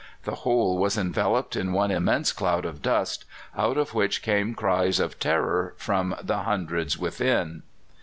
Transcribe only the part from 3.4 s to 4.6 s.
out of which came